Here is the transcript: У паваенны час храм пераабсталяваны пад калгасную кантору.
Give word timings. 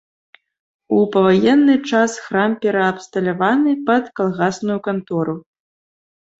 У 0.99 1.01
паваенны 1.15 1.75
час 1.91 2.11
храм 2.25 2.51
пераабсталяваны 2.65 3.71
пад 3.93 4.03
калгасную 4.23 4.79
кантору. 4.91 5.41